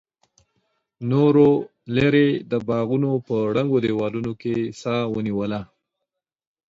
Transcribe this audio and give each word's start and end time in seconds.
نورو 1.09 1.49
ليرې 1.95 2.27
د 2.51 2.53
باغونو 2.67 3.11
په 3.27 3.35
ړنګو 3.55 3.77
دېوالونو 3.85 4.31
کې 4.41 4.55
سا 4.81 4.95
ونيوله. 5.13 5.61